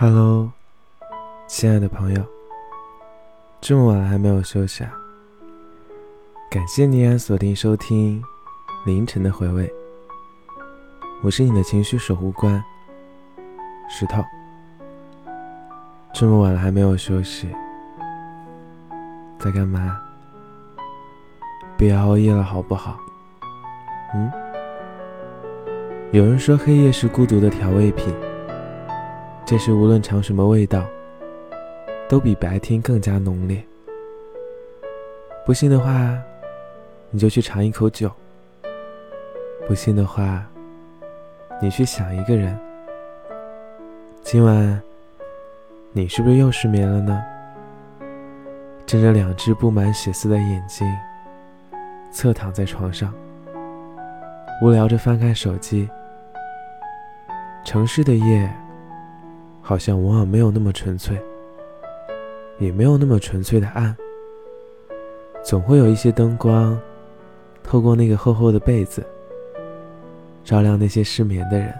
[0.00, 0.52] Hello，
[1.48, 2.22] 亲爱的朋友，
[3.60, 4.92] 这么晚了还没有休息啊？
[6.48, 8.22] 感谢你按锁定收听
[8.86, 9.68] 凌晨的回味，
[11.20, 12.62] 我是你的情绪守护官
[13.90, 14.22] 石头。
[16.14, 17.48] 这么晚了还没有休息，
[19.40, 20.00] 在干嘛？
[21.76, 22.96] 别熬夜了好不好？
[24.14, 24.30] 嗯？
[26.12, 28.14] 有人说黑夜是孤独的调味品。
[29.48, 30.84] 这时，无论尝什么味道，
[32.06, 33.64] 都比白天更加浓烈。
[35.46, 36.18] 不信的话，
[37.08, 38.12] 你就去尝一口酒。
[39.66, 40.46] 不信的话，
[41.62, 42.54] 你去想一个人。
[44.22, 44.82] 今晚，
[45.92, 47.24] 你是不是又失眠了呢？
[48.84, 50.86] 睁着两只布满血丝的眼睛，
[52.12, 53.14] 侧躺在床上，
[54.62, 55.88] 无聊着翻看手机。
[57.64, 58.54] 城市的夜。
[59.68, 61.20] 好像往往没有那么纯粹，
[62.58, 63.94] 也没有那么纯粹的暗。
[65.44, 66.80] 总会有一些灯光，
[67.62, 69.06] 透过那个厚厚的被子，
[70.42, 71.74] 照亮那些失眠的人，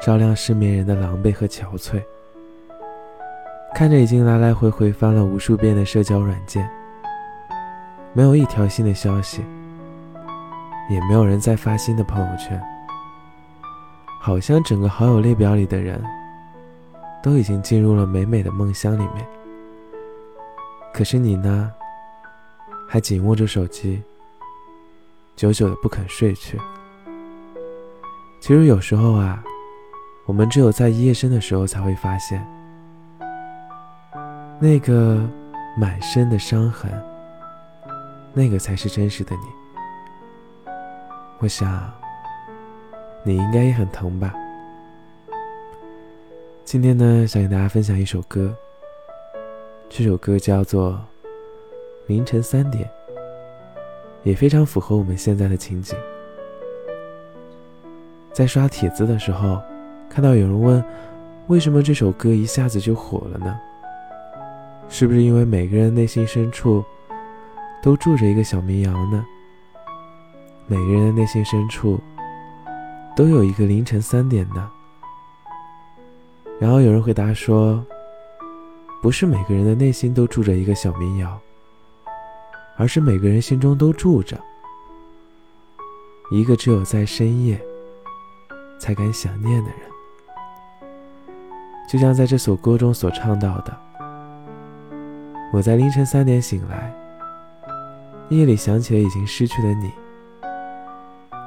[0.00, 2.02] 照亮失眠人的狼狈和憔悴。
[3.74, 6.66] 看着已经来来回回翻了无数遍的社交软件，
[8.14, 9.42] 没有一条新的消息，
[10.88, 12.58] 也没有人在发新的朋友圈，
[14.18, 16.02] 好像整个好友列表里的人。
[17.22, 19.26] 都已经进入了美美的梦乡里面，
[20.94, 21.72] 可是你呢，
[22.88, 24.02] 还紧握着手机，
[25.36, 26.58] 久久的不肯睡去。
[28.40, 29.42] 其实有时候啊，
[30.26, 32.46] 我们只有在夜深的时候才会发现，
[34.60, 35.20] 那个
[35.76, 36.90] 满身的伤痕，
[38.32, 40.72] 那个才是真实的你。
[41.40, 41.92] 我想，
[43.24, 44.32] 你应该也很疼吧。
[46.70, 48.54] 今天呢，想给大家分享一首歌。
[49.88, 50.92] 这首歌叫做
[52.06, 52.84] 《凌晨三点》，
[54.22, 55.98] 也非常符合我们现在的情景。
[58.34, 59.58] 在刷帖子的时候，
[60.10, 60.84] 看到有人问：
[61.46, 63.58] 为什么这首歌一下子就火了呢？
[64.90, 66.84] 是不是因为每个人内心深处
[67.82, 69.24] 都住着一个小绵羊呢？
[70.66, 71.98] 每个人的内心深处
[73.16, 74.70] 都有一个凌晨三点呢？
[76.60, 77.84] 然后有人回答说
[79.00, 81.38] ：“不是每个人的内心都住着一个小民谣，
[82.76, 84.36] 而是每个人心中都住着
[86.32, 87.60] 一个只有在深夜
[88.80, 89.78] 才敢想念的人。”
[91.88, 93.74] 就像在这首歌中所唱到的
[95.54, 96.92] ：“我在凌晨三点醒来，
[98.30, 99.92] 夜里想起了已经失去的你，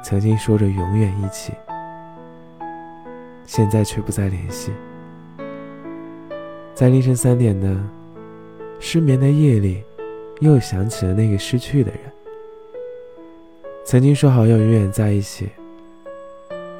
[0.03, 1.51] 曾经说着永远一起，
[3.45, 4.71] 现在却不再联系。”
[6.73, 7.77] 在凌晨三点的
[8.79, 9.83] 失眠的夜里，
[10.39, 11.99] 又想起了那个失去的人。
[13.83, 15.49] 曾经说好要永远在一起，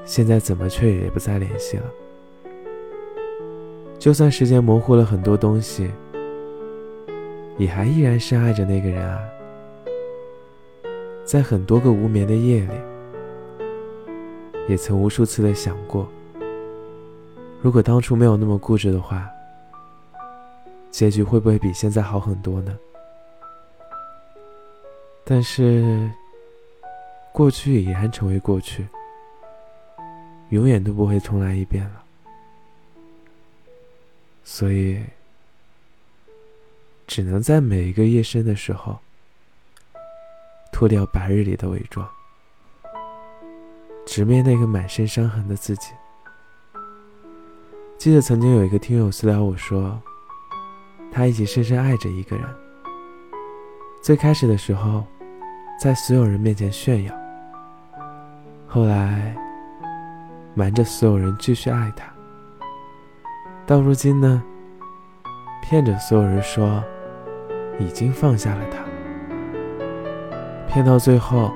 [0.04, 1.84] 现在怎么却也不再联系了？
[4.00, 5.92] 就算时间模糊了很多东西，
[7.58, 9.20] 也还依然深爱着那个人啊。
[11.24, 12.74] 在很多个无眠的夜里，
[14.68, 16.08] 也曾无数次的想过，
[17.62, 19.30] 如果当初没有那么固执的话。
[20.92, 22.78] 结局会不会比现在好很多呢？
[25.24, 26.12] 但是，
[27.32, 28.86] 过去已然成为过去，
[30.50, 32.04] 永远都不会重来一遍了。
[34.44, 35.02] 所以，
[37.08, 39.00] 只能在每一个夜深的时候，
[40.74, 42.08] 脱掉白日里的伪装，
[44.06, 45.92] 直面那个满身伤痕的自己。
[47.98, 50.02] 记得曾经有一个听友私聊我说。
[51.12, 52.46] 他一起深深爱着一个人。
[54.02, 55.04] 最开始的时候，
[55.80, 57.14] 在所有人面前炫耀；
[58.68, 59.36] 后来，
[60.56, 62.06] 瞒着所有人继续爱他。
[63.68, 64.42] 到如今呢，
[65.62, 66.84] 骗着所有人说
[67.78, 68.80] 已经放下了他，
[70.68, 71.52] 骗到最后，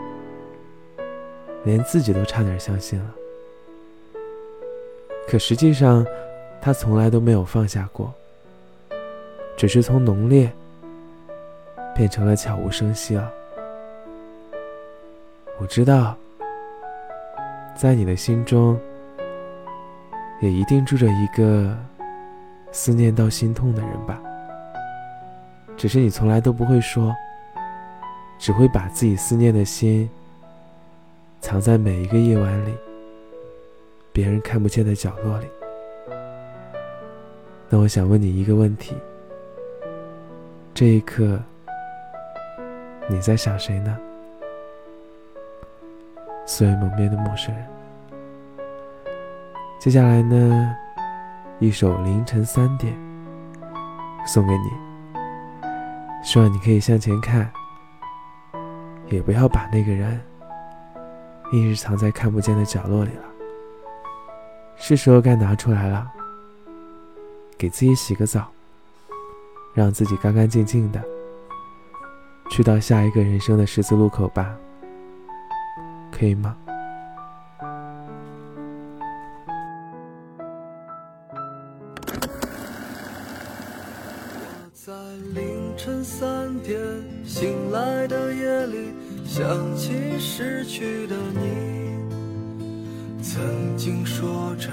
[1.63, 3.15] 连自己都差点相信了。
[5.27, 6.05] 可实际上，
[6.61, 8.13] 他从来都没有放下过。
[9.57, 10.51] 只是从浓烈
[11.95, 13.31] 变成了悄无声息了。
[15.59, 16.15] 我知道，
[17.75, 18.77] 在你的心中，
[20.41, 21.77] 也一定住着一个
[22.71, 24.21] 思念到心痛的人吧。
[25.77, 27.15] 只是你从来都不会说，
[28.37, 30.09] 只会把自己思念的心
[31.39, 32.73] 藏在每一个夜晚里，
[34.11, 35.47] 别人看不见的角落里。
[37.69, 38.93] 那我想问你一个问题：
[40.75, 41.41] 这一刻，
[43.07, 43.97] 你在想谁呢？
[46.45, 47.65] 素未谋面的陌生人。
[49.79, 50.75] 接下来呢，
[51.59, 52.93] 一首凌晨三点
[54.27, 54.69] 送给你，
[56.21, 57.49] 希望你可以向前看，
[59.07, 60.21] 也不要把那个人
[61.53, 63.23] 一直藏在看不见的角落里了。
[64.75, 66.05] 是时候该拿出来了，
[67.57, 68.51] 给自己洗个澡，
[69.75, 71.03] 让自己干干净净的，
[72.49, 74.55] 去到下一个人生的十字路口吧。
[76.11, 76.55] 可以吗？
[84.73, 84.93] 在
[85.33, 86.79] 凌晨三点
[87.25, 88.93] 醒来的夜里，
[89.25, 91.75] 想起失去的你。
[93.21, 94.69] 曾经说着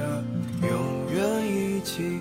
[0.61, 0.71] 永
[1.13, 2.21] 远一起，